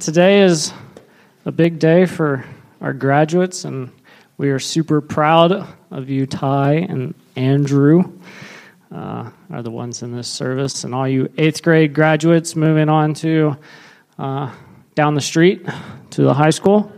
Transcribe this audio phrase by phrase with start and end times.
[0.00, 0.72] today is
[1.44, 2.42] a big day for
[2.80, 3.92] our graduates, and
[4.38, 5.52] we are super proud
[5.90, 8.10] of you, Ty and Andrew,
[8.90, 13.12] uh, are the ones in this service, and all you eighth grade graduates moving on
[13.12, 13.54] to
[14.18, 14.50] uh,
[14.94, 15.66] down the street
[16.10, 16.90] to the high school.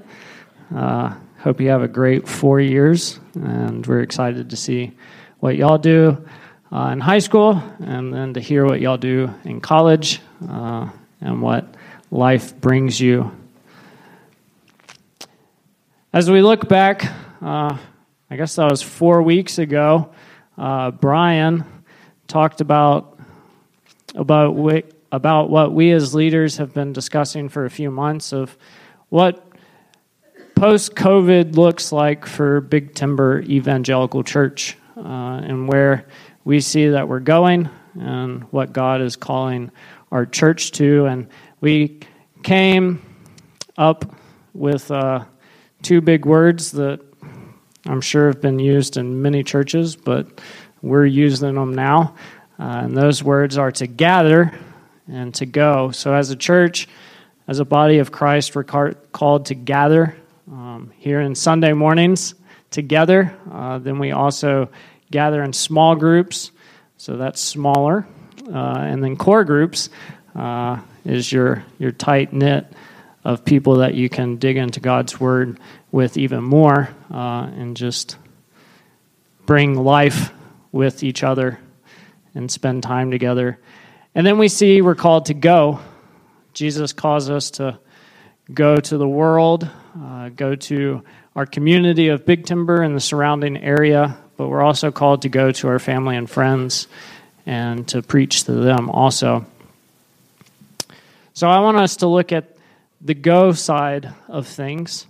[0.73, 4.93] Uh, hope you have a great four years, and we're excited to see
[5.41, 6.25] what y'all do
[6.71, 10.89] uh, in high school, and then to hear what y'all do in college, uh,
[11.21, 11.75] and what
[12.13, 13.33] life brings you.
[16.13, 17.07] As we look back,
[17.41, 17.79] uh,
[18.31, 20.13] I guess that was four weeks ago.
[20.59, 21.65] Uh, Brian
[22.29, 23.19] talked about
[24.15, 24.55] about
[25.11, 28.59] about what we as leaders have been discussing for a few months of
[29.09, 29.51] what
[30.55, 35.01] post COVID looks like for Big Timber Evangelical Church uh,
[35.43, 36.07] and where
[36.45, 39.71] we see that we're going and what God is calling
[40.11, 41.07] our church to.
[41.07, 41.29] And
[41.63, 42.01] we
[42.43, 43.01] came
[43.79, 44.17] up
[44.53, 45.25] with uh,
[45.81, 47.01] two big words that
[47.87, 50.41] I'm sure have been used in many churches, but
[50.83, 52.17] we're using them now.
[52.59, 54.53] Uh, and those words are to gather
[55.07, 55.93] and to go.
[55.93, 56.89] So, as a church,
[57.47, 60.17] as a body of Christ, we're called to gather
[60.51, 62.35] um, here in Sunday mornings
[62.73, 63.37] together.
[63.51, 64.69] Uh, then we also
[65.13, 66.51] gather in small groups,
[66.97, 68.05] so that's smaller.
[68.53, 69.91] Uh, and then core groups
[70.35, 72.67] uh, is your, your tight knit
[73.25, 75.59] of people that you can dig into God's Word
[75.91, 78.17] with even more uh, and just
[79.47, 80.33] bring life
[80.73, 81.59] with each other
[82.35, 83.59] and spend time together.
[84.15, 85.81] And then we see we're called to go.
[86.53, 87.79] Jesus calls us to
[88.53, 91.03] go to the world, uh, go to
[91.35, 95.53] our community of Big Timber and the surrounding area, but we're also called to go
[95.53, 96.89] to our family and friends
[97.47, 99.47] and to preach to them also.
[101.35, 102.57] So I want us to look at
[103.01, 105.07] the go side of things.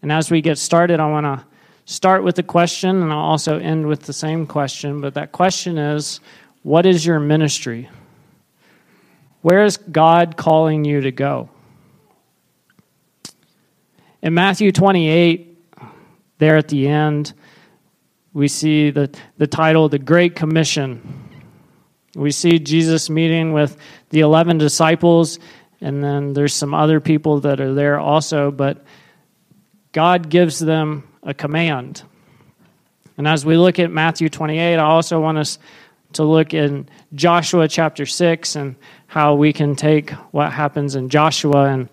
[0.00, 1.44] And as we get started, I want to
[1.84, 5.00] start with a question and I'll also end with the same question.
[5.00, 6.20] But that question is
[6.62, 7.88] what is your ministry?
[9.42, 11.50] Where is God calling you to go?
[14.22, 15.58] In Matthew 28,
[16.38, 17.32] there at the end,
[18.32, 21.28] we see the, the title, The Great Commission.
[22.14, 23.76] We see Jesus meeting with
[24.10, 25.38] the 11 disciples,
[25.80, 28.84] and then there's some other people that are there also, but
[29.92, 32.02] God gives them a command.
[33.16, 35.58] And as we look at Matthew 28, I also want us
[36.14, 41.66] to look in Joshua chapter 6 and how we can take what happens in Joshua
[41.66, 41.88] and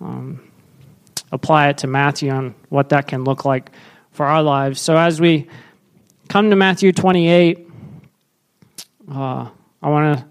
[0.00, 0.40] um,
[1.30, 3.70] apply it to Matthew and what that can look like
[4.12, 4.80] for our lives.
[4.80, 5.48] So as we
[6.28, 7.68] come to Matthew 28,
[9.10, 9.48] uh,
[9.82, 10.26] I want to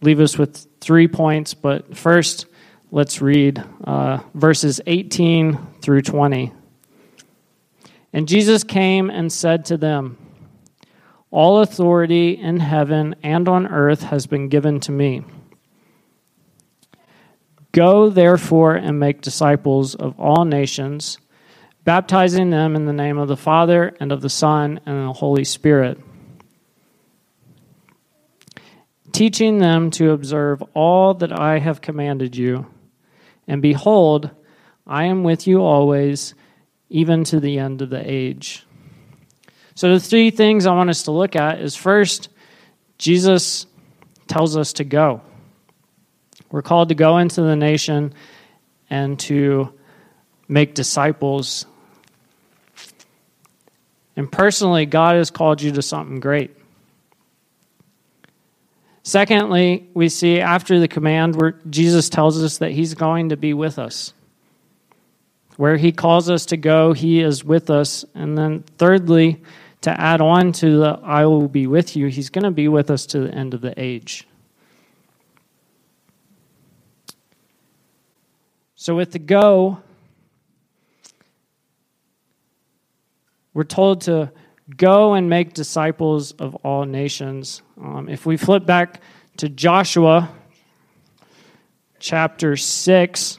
[0.00, 2.46] leave us with three points, but first,
[2.90, 6.52] let's read uh, verses 18 through 20.
[8.12, 10.18] And Jesus came and said to them,
[11.30, 15.24] All authority in heaven and on earth has been given to me.
[17.72, 21.18] Go, therefore, and make disciples of all nations
[21.84, 25.44] baptizing them in the name of the Father and of the Son and the Holy
[25.44, 25.98] Spirit,
[29.12, 32.66] teaching them to observe all that I have commanded you.
[33.46, 34.30] And behold,
[34.86, 36.34] I am with you always,
[36.88, 38.66] even to the end of the age.
[39.74, 42.28] So, the three things I want us to look at is first,
[42.98, 43.66] Jesus
[44.28, 45.22] tells us to go.
[46.50, 48.12] We're called to go into the nation
[48.90, 49.72] and to
[50.48, 51.66] make disciples
[54.16, 56.56] and personally, God has called you to something great.
[59.02, 63.52] Secondly, we see after the command where Jesus tells us that he's going to be
[63.52, 64.14] with us.
[65.56, 68.04] Where he calls us to go, he is with us.
[68.14, 69.42] And then thirdly,
[69.82, 72.90] to add on to the I will be with you, he's going to be with
[72.90, 74.26] us to the end of the age.
[78.76, 79.82] So with the go,
[83.54, 84.32] We're told to
[84.76, 87.62] go and make disciples of all nations.
[87.80, 89.00] Um, if we flip back
[89.38, 90.30] to Joshua
[91.98, 93.38] chapter 6,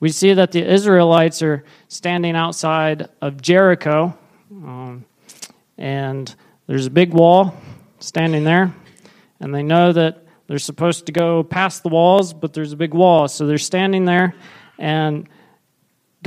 [0.00, 4.16] we see that the Israelites are standing outside of Jericho,
[4.50, 5.04] um,
[5.78, 6.34] and
[6.66, 7.54] there's a big wall
[7.98, 8.74] standing there,
[9.40, 12.94] and they know that they're supposed to go past the walls, but there's a big
[12.94, 13.26] wall.
[13.26, 14.34] So they're standing there,
[14.78, 15.28] and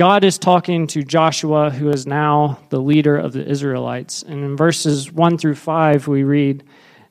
[0.00, 4.22] God is talking to Joshua, who is now the leader of the Israelites.
[4.22, 6.64] And in verses 1 through 5, we read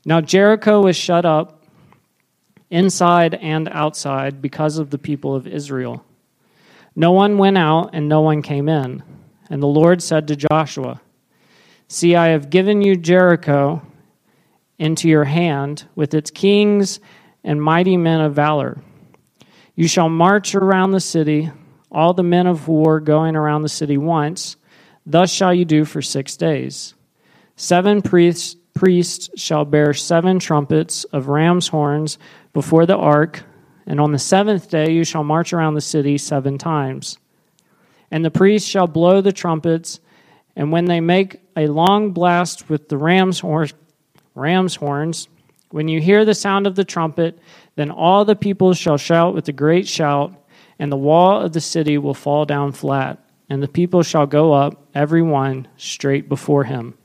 [0.06, 1.68] Now Jericho was shut up
[2.72, 6.04] inside and outside, because of the people of Israel.
[6.96, 9.04] No one went out and no one came in.
[9.52, 11.00] And the Lord said to Joshua,
[11.88, 13.84] See, I have given you Jericho
[14.80, 17.00] into your hand with its kings
[17.44, 18.82] and mighty men of valor.
[19.76, 21.52] You shall march around the city,
[21.92, 24.56] all the men of war going around the city once.
[25.06, 26.94] Thus shall you do for six days.
[27.56, 32.18] Seven priests, priests shall bear seven trumpets of ram's horns
[32.54, 33.44] before the ark,
[33.86, 37.18] and on the seventh day you shall march around the city seven times.
[38.12, 40.00] And the priests shall blow the trumpets,
[40.56, 43.70] and when they make a long blast with the ram's, horn,
[44.36, 45.28] ram's horns,
[45.72, 47.38] when you hear the sound of the trumpet,
[47.76, 50.34] then all the people shall shout with a great shout,
[50.80, 54.54] and the wall of the city will fall down flat, and the people shall go
[54.54, 56.96] up, every one straight before him.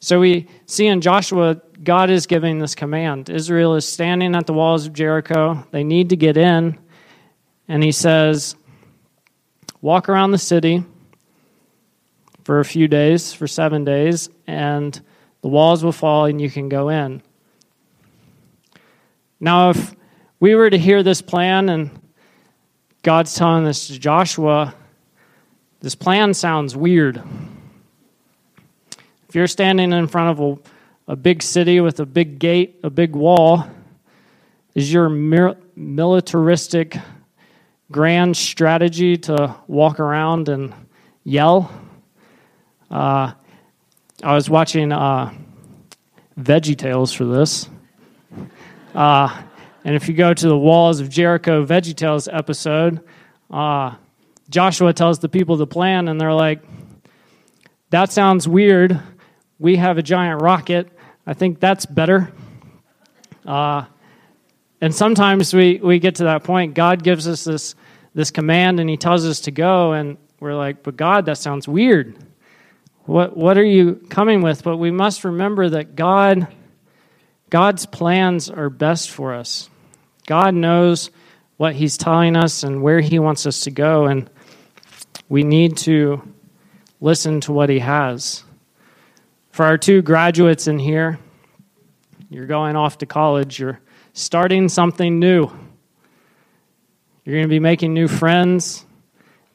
[0.00, 3.30] So we see in Joshua, God is giving this command.
[3.30, 5.66] Israel is standing at the walls of Jericho.
[5.70, 6.78] They need to get in.
[7.68, 8.54] And he says,
[9.80, 10.84] Walk around the city
[12.44, 15.00] for a few days, for seven days, and
[15.40, 17.22] the walls will fall and you can go in.
[19.40, 19.94] Now, if
[20.44, 21.90] we were to hear this plan and
[23.02, 24.74] God's telling this to Joshua,
[25.80, 27.22] this plan sounds weird.
[29.26, 30.60] If you're standing in front of
[31.08, 33.66] a, a big city with a big gate, a big wall,
[34.74, 36.98] is your militaristic
[37.90, 40.74] grand strategy to walk around and
[41.24, 41.72] yell?
[42.90, 43.32] Uh,
[44.22, 45.32] I was watching uh,
[46.38, 47.66] Veggie Tales for this.
[48.94, 49.42] Uh,
[49.84, 53.00] and if you go to the Walls of Jericho Veggie Tales episode,
[53.50, 53.94] uh,
[54.48, 56.62] Joshua tells the people the plan, and they're like,
[57.90, 59.00] That sounds weird
[59.58, 60.90] we have a giant rocket.
[61.26, 62.32] I think that's better.
[63.46, 63.84] Uh,
[64.80, 66.74] and sometimes we, we get to that point.
[66.74, 67.74] God gives us this,
[68.14, 71.68] this command and He tells us to go, and we're like, but God, that sounds
[71.68, 72.16] weird.
[73.04, 74.62] What, what are you coming with?
[74.62, 76.48] But we must remember that God,
[77.50, 79.70] God's plans are best for us.
[80.26, 81.10] God knows
[81.56, 84.28] what He's telling us and where He wants us to go, and
[85.28, 86.22] we need to
[87.00, 88.44] listen to what He has.
[89.50, 91.18] For our two graduates in here,
[92.28, 93.80] you're going off to college, you're
[94.12, 95.50] starting something new.
[97.24, 98.84] You're going to be making new friends.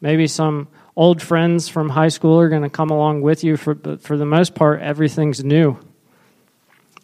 [0.01, 3.75] Maybe some old friends from high school are going to come along with you, for,
[3.75, 5.77] but for the most part, everything's new.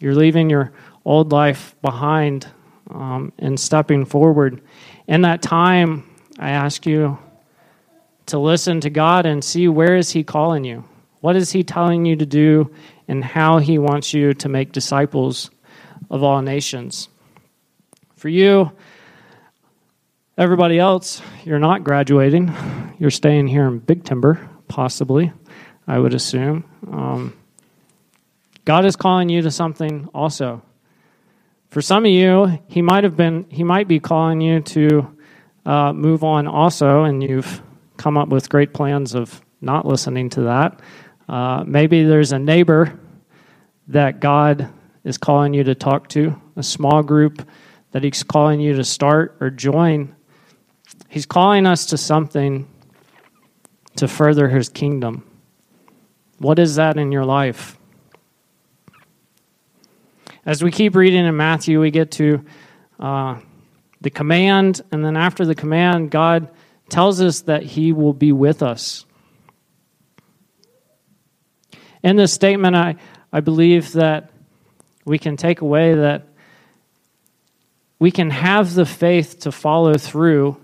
[0.00, 0.72] You're leaving your
[1.04, 2.46] old life behind
[2.90, 4.60] um, and stepping forward.
[5.06, 7.18] In that time, I ask you
[8.26, 10.84] to listen to God and see where is He calling you.
[11.20, 12.72] What is He telling you to do
[13.08, 15.50] and how He wants you to make disciples
[16.10, 17.08] of all nations?
[18.16, 18.72] For you,
[20.36, 22.52] everybody else, you're not graduating.
[22.98, 25.32] You're staying here in Big Timber, possibly,
[25.86, 26.64] I would assume.
[26.90, 27.36] Um,
[28.64, 30.62] God is calling you to something also.
[31.68, 35.16] For some of you, He might have been, He might be calling you to
[35.64, 37.62] uh, move on also, and you've
[37.96, 40.80] come up with great plans of not listening to that.
[41.28, 42.98] Uh, maybe there's a neighbor
[43.88, 44.68] that God
[45.04, 47.46] is calling you to talk to, a small group
[47.92, 50.14] that He's calling you to start or join.
[51.08, 52.68] He's calling us to something
[53.96, 55.28] to further His kingdom.
[56.38, 57.78] What is that in your life?
[60.46, 62.44] As we keep reading in Matthew, we get to
[63.00, 63.40] uh,
[64.00, 66.48] the command, and then after the command, God
[66.88, 69.04] tells us that He will be with us.
[72.04, 72.94] In this statement, I,
[73.32, 74.30] I believe that
[75.04, 76.28] we can take away that
[77.98, 80.58] we can have the faith to follow through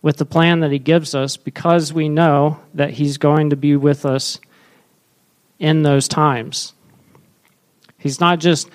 [0.00, 3.76] with the plan that He gives us because we know that He's going to be
[3.76, 4.40] with us
[5.58, 6.72] in those times.
[7.98, 8.70] He's not just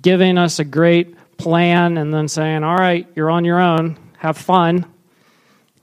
[0.00, 4.38] giving us a great plan and then saying, All right, you're on your own, have
[4.38, 4.86] fun.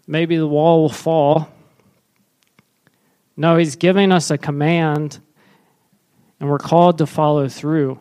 [0.08, 1.50] Maybe the wall will fall.
[3.38, 5.20] No, he's giving us a command,
[6.40, 8.00] and we're called to follow through.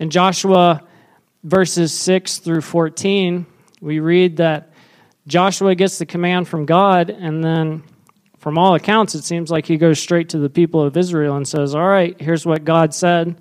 [0.00, 0.82] In Joshua
[1.44, 3.46] verses 6 through 14,
[3.80, 4.72] we read that
[5.26, 7.84] Joshua gets the command from God, and then
[8.44, 11.48] from all accounts, it seems like he goes straight to the people of Israel and
[11.48, 13.40] says, All right, here's what God said.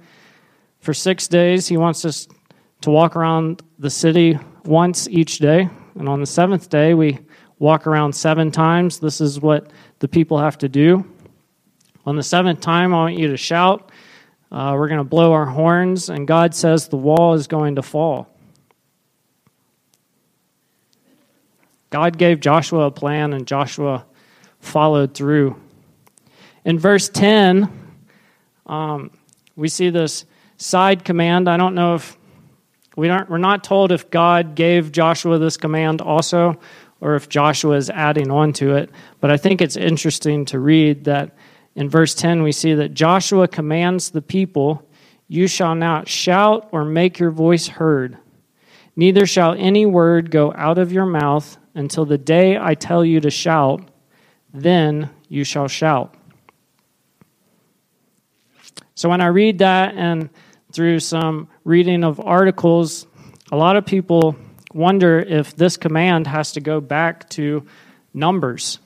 [0.80, 2.26] For six days, he wants us
[2.80, 5.68] to walk around the city once each day.
[5.96, 7.20] And on the seventh day, we
[7.60, 8.98] walk around seven times.
[8.98, 11.04] This is what the people have to do.
[12.06, 13.92] On the seventh time, I want you to shout
[14.54, 17.82] Uh, we're going to blow our horns, and God says the wall is going to
[17.82, 18.30] fall.
[21.90, 24.06] God gave Joshua a plan, and Joshua
[24.64, 25.56] followed through.
[26.66, 27.70] In verse 10,
[28.66, 29.12] um,
[29.56, 30.26] we see this
[30.58, 31.50] side command.
[31.50, 32.18] I don't know if
[32.96, 36.60] we aren't, we're not told if God gave Joshua this command also
[37.02, 38.90] or if Joshua is adding on to it,
[39.20, 41.36] but I think it's interesting to read that
[41.76, 44.88] in verse 10 we see that Joshua commands the people,
[45.28, 48.18] You shall not shout or make your voice heard,
[48.96, 53.20] neither shall any word go out of your mouth until the day I tell you
[53.20, 53.90] to shout,
[54.54, 56.16] then you shall shout.
[58.96, 60.30] So when I read that and
[60.72, 63.08] through some reading of articles,
[63.52, 64.36] a lot of people
[64.74, 67.66] wonder if this command has to go back to
[68.14, 68.80] Numbers.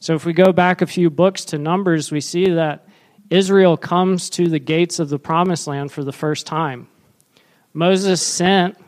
[0.00, 2.86] So if we go back a few books to Numbers, we see that
[3.30, 6.88] Israel comes to the gates of the promised land for the first time.
[7.72, 8.78] Moses sent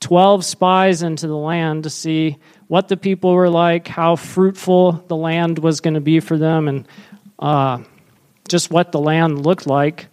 [0.00, 2.38] 12 spies into the land to see
[2.72, 6.68] what the people were like, how fruitful the land was going to be for them,
[6.68, 6.88] and
[7.38, 7.76] uh,
[8.48, 10.06] just what the land looked like.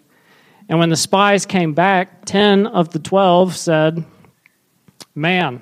[0.68, 4.04] And when the spies came back, 10 of the 12 said,
[5.16, 5.62] Man,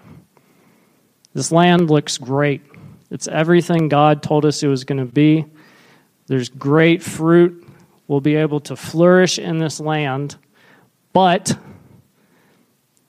[1.35, 2.63] this land looks great.
[3.11, 5.45] It's everything God told us it was going to be.
[6.25, 7.63] There's great fruit.
[8.07, 10.35] We'll be able to flourish in this land.
[11.13, 11.59] But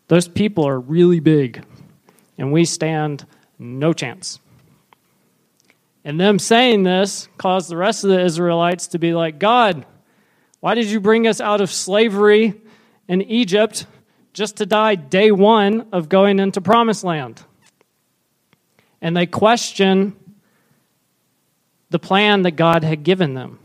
[0.09, 1.65] those people are really big,
[2.37, 3.25] and we stand
[3.59, 4.41] no chance.
[6.05, 9.85] And them saying this caused the rest of the Israelites to be like, God,
[10.61, 12.61] why did you bring us out of slavery
[13.09, 13.87] in Egypt
[14.33, 17.43] just to die day one of going into promised land?
[19.01, 20.17] And they question
[21.91, 23.59] the plan that God had given them.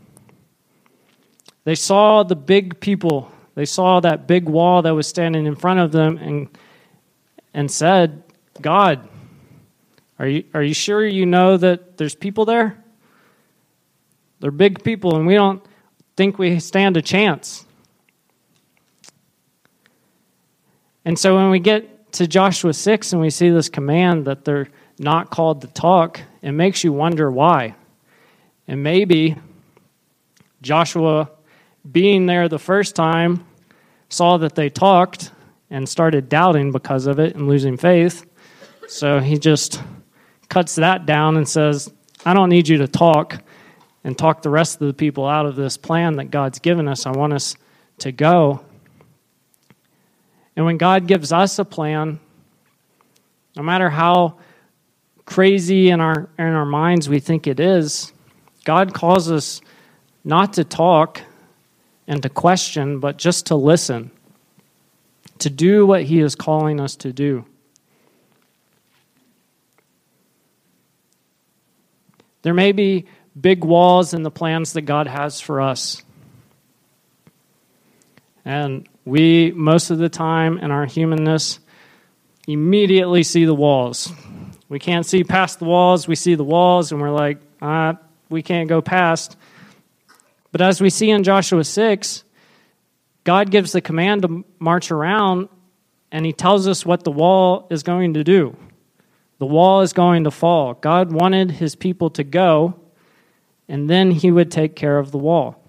[1.64, 5.80] They saw the big people, they saw that big wall that was standing in front
[5.80, 6.48] of them and,
[7.54, 8.22] and said,
[8.60, 9.08] God,
[10.18, 12.82] are you, are you sure you know that there's people there?
[14.40, 15.64] They're big people, and we don't
[16.16, 17.64] think we stand a chance.
[21.04, 24.68] And so when we get to Joshua 6 and we see this command that they're
[24.98, 27.74] not called to talk, it makes you wonder why.
[28.68, 29.36] And maybe
[30.62, 31.30] Joshua,
[31.90, 33.44] being there the first time,
[34.08, 35.32] saw that they talked
[35.70, 38.24] and started doubting because of it and losing faith.
[38.86, 39.82] So he just
[40.48, 41.92] cuts that down and says,
[42.24, 43.42] I don't need you to talk
[44.02, 47.06] and talk the rest of the people out of this plan that God's given us.
[47.06, 47.56] I want us
[47.98, 48.64] to go.
[50.56, 52.20] And when God gives us a plan,
[53.56, 54.38] no matter how
[55.26, 58.12] crazy in our in our minds we think it is,
[58.64, 59.60] God calls us
[60.24, 61.22] not to talk
[62.06, 64.10] and to question, but just to listen,
[65.38, 67.44] to do what He is calling us to do.
[72.44, 73.06] There may be
[73.40, 76.02] big walls in the plans that God has for us.
[78.44, 81.58] And we, most of the time in our humanness,
[82.46, 84.12] immediately see the walls.
[84.68, 86.06] We can't see past the walls.
[86.06, 87.96] We see the walls, and we're like, ah,
[88.28, 89.38] we can't go past.
[90.52, 92.24] But as we see in Joshua 6,
[93.24, 95.48] God gives the command to march around,
[96.12, 98.54] and He tells us what the wall is going to do.
[99.44, 100.72] The wall is going to fall.
[100.72, 102.80] God wanted His people to go
[103.68, 105.60] and then he would take care of the wall.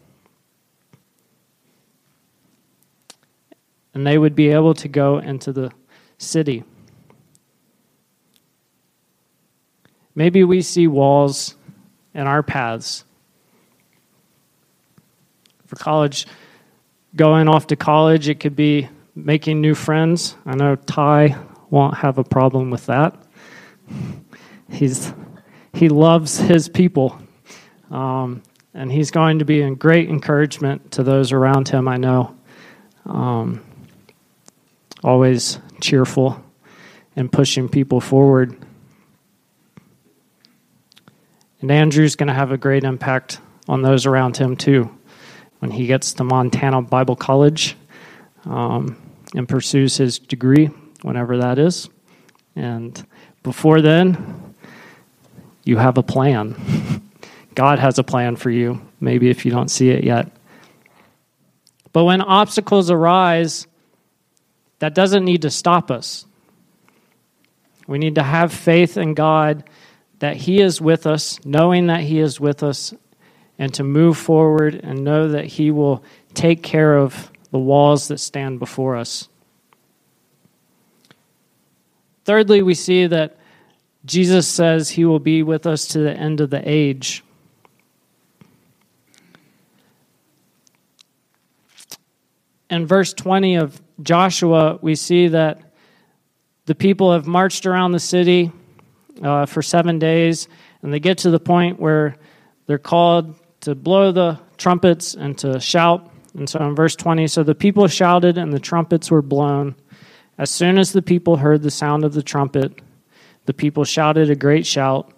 [3.93, 5.73] And they would be able to go into the
[6.17, 6.63] city.
[10.13, 11.55] Maybe we see walls
[12.13, 13.05] in our paths.
[15.65, 16.27] For college,
[17.15, 20.35] going off to college, it could be making new friends.
[20.45, 21.37] I know Ty
[21.69, 23.24] won't have a problem with that.
[24.69, 25.13] He's,
[25.73, 27.19] he loves his people.
[27.91, 28.41] Um,
[28.73, 32.35] and he's going to be a great encouragement to those around him, I know.
[33.05, 33.63] Um,
[35.03, 36.43] always cheerful
[37.15, 38.57] and pushing people forward.
[41.61, 44.95] And Andrew's going to have a great impact on those around him, too,
[45.59, 47.77] when he gets to Montana Bible College
[48.43, 48.97] um,
[49.35, 50.69] and pursues his degree,
[51.01, 51.89] whenever that is.
[52.55, 53.05] And
[53.45, 54.55] before then,
[55.63, 57.01] you have a plan.
[57.53, 60.31] God has a plan for you, maybe if you don't see it yet.
[61.93, 63.67] But when obstacles arise,
[64.79, 66.25] that doesn't need to stop us.
[67.87, 69.63] We need to have faith in God
[70.19, 72.95] that He is with us, knowing that He is with us,
[73.59, 78.19] and to move forward and know that He will take care of the walls that
[78.19, 79.29] stand before us.
[82.25, 83.37] Thirdly, we see that
[84.03, 87.23] Jesus says he will be with us to the end of the age.
[92.69, 95.61] In verse 20 of Joshua, we see that
[96.65, 98.51] the people have marched around the city
[99.21, 100.47] uh, for seven days,
[100.81, 102.15] and they get to the point where
[102.65, 106.11] they're called to blow the trumpets and to shout.
[106.33, 109.75] And so in verse 20, so the people shouted and the trumpets were blown.
[110.37, 112.81] As soon as the people heard the sound of the trumpet,
[113.45, 115.11] the people shouted a great shout,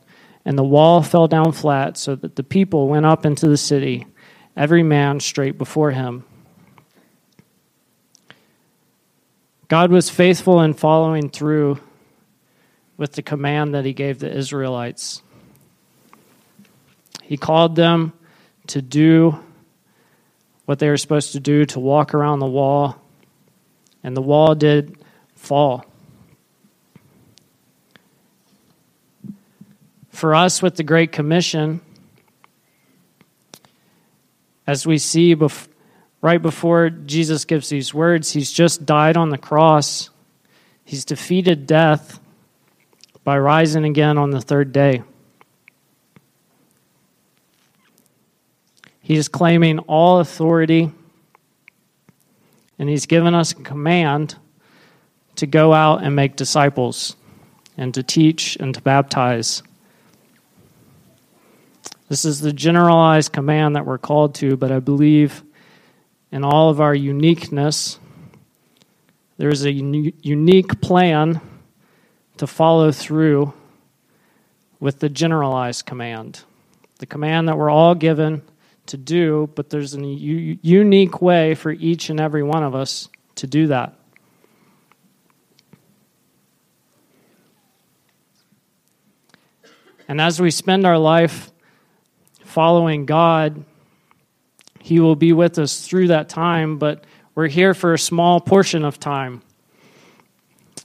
[0.46, 4.06] and the wall fell down flat, so that the people went up into the city,
[4.56, 6.24] every man straight before him.
[9.68, 11.80] God was faithful in following through
[12.96, 15.22] with the command that he gave the Israelites.
[17.24, 18.14] He called them
[18.68, 19.38] to do
[20.66, 23.02] what they were supposed to do to walk around the wall,
[24.04, 24.98] and the wall did
[25.48, 25.86] fall.
[30.10, 31.80] For us, with the Great Commission,
[34.66, 35.70] as we see bef-
[36.22, 40.10] right before Jesus gives these words, he's just died on the cross.
[40.84, 42.20] He's defeated death
[43.24, 45.04] by rising again on the third day.
[49.02, 50.92] He is claiming all authority,
[52.78, 54.36] and he's given us a command
[55.38, 57.16] to go out and make disciples,
[57.78, 59.64] and to teach and to baptize.
[62.10, 65.44] This is the generalized command that we're called to, but I believe
[66.32, 68.00] in all of our uniqueness,
[69.38, 71.42] there's a unique plan
[72.38, 73.54] to follow through
[74.80, 76.42] with the generalized command.
[77.00, 78.42] The command that we're all given
[78.88, 83.10] to do, but there's a u- unique way for each and every one of us
[83.36, 83.94] to do that.
[90.08, 91.52] And as we spend our life
[92.44, 93.64] following God,
[94.80, 97.04] He will be with us through that time, but
[97.36, 99.42] we're here for a small portion of time.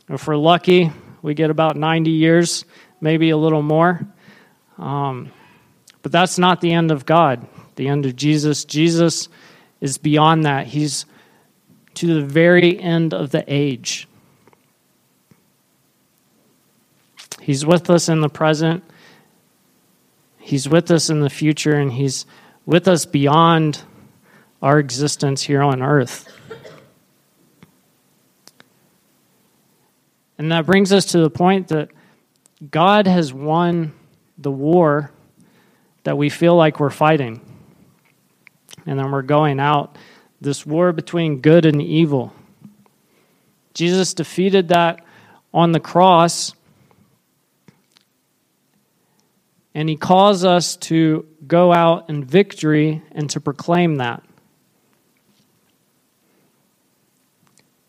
[0.08, 0.90] If we're lucky,
[1.22, 2.64] we get about 90 years,
[3.00, 4.06] maybe a little more.
[4.76, 5.30] Um,
[6.02, 8.64] but that's not the end of God, the end of Jesus.
[8.64, 9.28] Jesus
[9.80, 10.66] is beyond that.
[10.66, 11.06] He's
[11.94, 14.08] to the very end of the age.
[17.40, 18.85] He's with us in the present,
[20.42, 22.26] He's with us in the future, and He's
[22.66, 23.83] with us beyond
[24.61, 26.28] our existence here on earth.
[30.37, 31.90] And that brings us to the point that
[32.70, 33.92] God has won
[34.37, 35.12] the war
[36.02, 37.40] that we feel like we're fighting.
[38.85, 39.96] And then we're going out
[40.40, 42.33] this war between good and evil.
[43.74, 45.05] Jesus defeated that
[45.55, 46.52] on the cross
[49.74, 54.22] And he calls us to go out in victory and to proclaim that.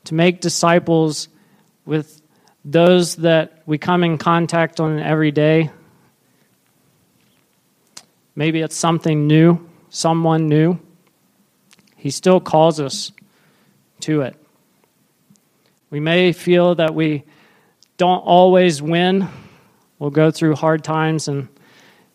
[0.06, 1.28] To make disciples
[1.86, 2.22] with
[2.66, 5.70] those that we come in contact on every day.
[8.36, 10.80] Maybe it's something new, someone new.
[11.98, 13.12] He still calls us
[14.02, 14.36] to it.
[15.90, 17.24] We may feel that we
[17.98, 19.28] don't always win.
[20.00, 21.48] We'll go through hard times and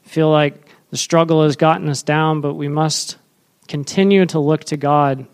[0.09, 0.55] feel like
[0.91, 3.19] the struggle has gotten us down, but we must
[3.69, 5.27] continue to look to God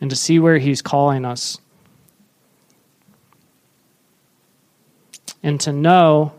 [0.00, 1.58] and to see where He's calling us.
[5.42, 6.34] And to know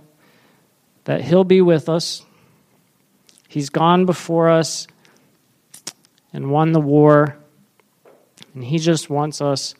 [1.03, 2.23] that He'll be with us.
[3.49, 4.87] He's gone before us
[6.31, 7.37] and won the war.
[8.53, 9.75] And He just wants us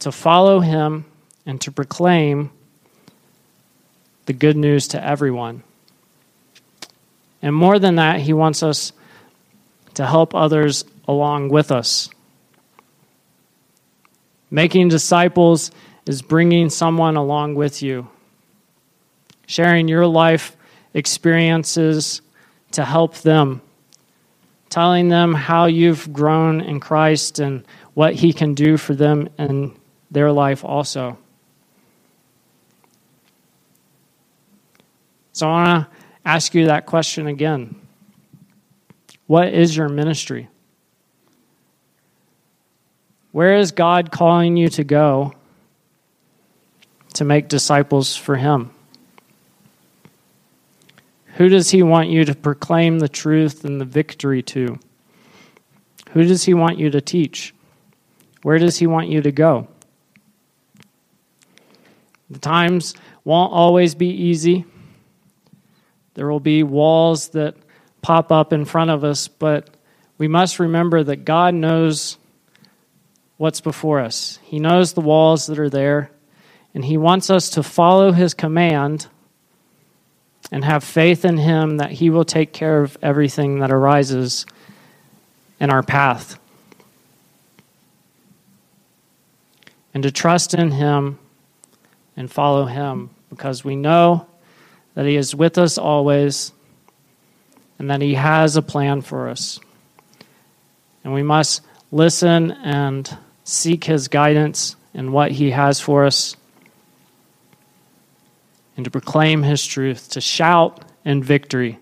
[0.00, 1.06] to follow Him
[1.44, 2.50] and to proclaim
[4.26, 5.62] the good news to everyone.
[7.42, 8.92] And more than that, he wants us
[9.94, 12.08] to help others along with us.
[14.50, 15.70] Making disciples
[16.06, 18.08] is bringing someone along with you,
[19.46, 20.56] sharing your life
[20.94, 22.22] experiences
[22.72, 23.60] to help them,
[24.70, 29.74] telling them how you've grown in Christ and what He can do for them in
[30.10, 31.18] their life also.
[35.34, 35.90] So I want to
[36.24, 37.74] ask you that question again.
[39.26, 40.48] What is your ministry?
[43.32, 45.34] Where is God calling you to go
[47.14, 48.70] to make disciples for Him?
[51.34, 54.78] Who does He want you to proclaim the truth and the victory to?
[56.12, 57.52] Who does He want you to teach?
[58.42, 59.66] Where does He want you to go?
[62.30, 62.94] The times
[63.24, 64.64] won't always be easy.
[66.14, 67.56] There will be walls that
[68.02, 69.68] pop up in front of us, but
[70.18, 72.16] we must remember that God knows
[73.36, 74.38] what's before us.
[74.42, 76.10] He knows the walls that are there,
[76.72, 79.08] and He wants us to follow His command
[80.52, 84.46] and have faith in Him that He will take care of everything that arises
[85.58, 86.38] in our path.
[89.92, 91.18] And to trust in Him
[92.16, 94.26] and follow Him because we know
[94.94, 96.52] that He is with us always
[97.78, 99.60] and that He has a plan for us.
[101.02, 106.36] And we must listen and seek His guidance in what He has for us,
[108.76, 111.78] and to proclaim His truth, to shout in victory,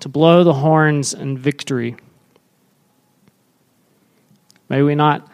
[0.00, 1.96] to blow the horns in victory.
[4.68, 5.28] May we not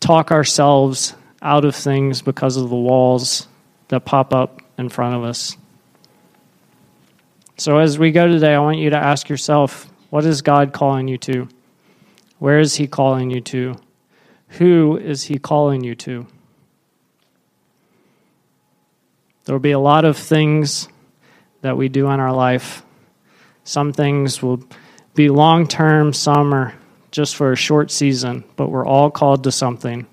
[0.00, 3.46] talk ourselves out of things because of the walls
[3.88, 5.56] that pop up in front of us.
[7.56, 11.08] So, as we go today, I want you to ask yourself what is God calling
[11.08, 11.48] you to?
[12.38, 13.76] Where is He calling you to?
[14.58, 16.26] Who is He calling you to?
[19.44, 20.88] There will be a lot of things
[21.62, 22.84] that we do in our life.
[23.64, 24.62] Some things will
[25.14, 26.74] be long term, some are
[27.10, 30.06] just for a short season, but we're all called to something.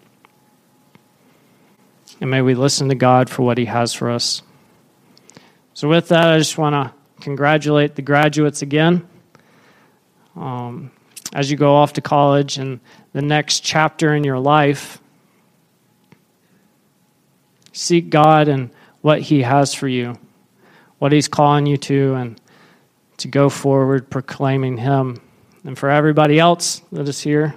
[2.21, 4.41] And may we listen to God for what He has for us.
[5.79, 9.07] So, with that, I just want to congratulate the graduates again.
[10.35, 10.91] Um,
[11.31, 12.81] as you go off to college and
[13.13, 14.99] the next chapter in your life,
[17.71, 20.19] seek God and what He has for you,
[20.97, 22.41] what He's calling you to, and
[23.15, 25.21] to go forward proclaiming Him.
[25.63, 27.55] And for everybody else that is here,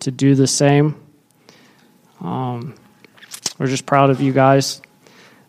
[0.00, 0.94] to do the same.
[2.20, 2.74] Um,
[3.58, 4.82] we're just proud of you guys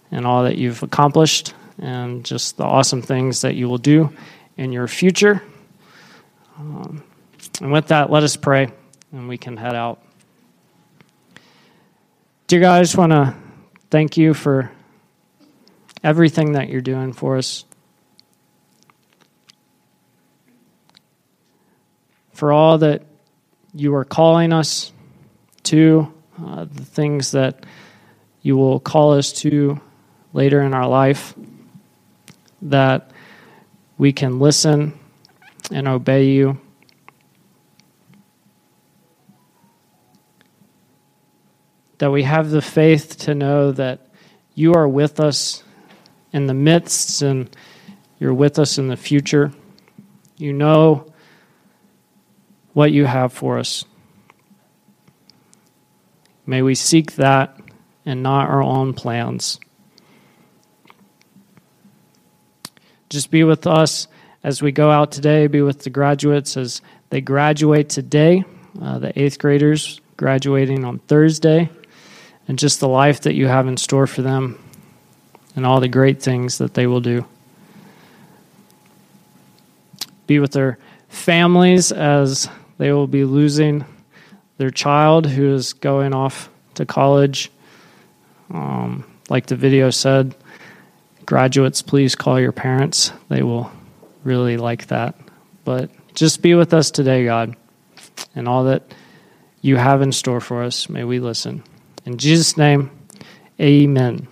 [0.09, 4.11] and all that you've accomplished and just the awesome things that you will do
[4.57, 5.41] in your future.
[6.57, 7.03] Um,
[7.61, 8.71] and with that, let us pray
[9.11, 10.01] and we can head out.
[12.47, 13.35] Dear God, I just want to
[13.89, 14.71] thank you for
[16.03, 17.65] everything that you're doing for us.
[22.33, 23.03] For all that
[23.73, 24.91] you are calling us
[25.63, 27.65] to, uh, the things that
[28.41, 29.79] you will call us to
[30.33, 31.33] later in our life,
[32.63, 33.11] that
[33.97, 34.97] we can listen
[35.71, 36.59] and obey you.
[41.99, 44.07] That we have the faith to know that
[44.55, 45.63] you are with us
[46.31, 47.55] in the midst and
[48.19, 49.51] you're with us in the future.
[50.37, 51.13] You know
[52.73, 53.85] what you have for us.
[56.45, 57.57] May we seek that
[58.05, 59.59] and not our own plans.
[63.13, 64.07] Just be with us
[64.43, 68.43] as we go out today, be with the graduates as they graduate today,
[68.81, 71.69] uh, the eighth graders graduating on Thursday,
[72.47, 74.57] and just the life that you have in store for them
[75.55, 77.23] and all the great things that they will do.
[80.25, 82.49] Be with their families as
[82.79, 83.85] they will be losing
[84.57, 87.51] their child who is going off to college.
[88.51, 90.33] Um, like the video said,
[91.25, 93.11] graduates, please call your parents.
[93.29, 93.71] They will
[94.23, 95.15] really like that.
[95.65, 97.55] But just be with us today, God,
[98.35, 98.83] and all that
[99.61, 100.89] you have in store for us.
[100.89, 101.63] May we listen.
[102.05, 102.91] In Jesus' name,
[103.59, 104.27] amen.